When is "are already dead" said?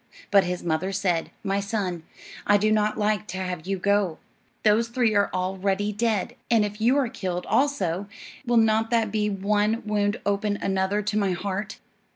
5.13-6.33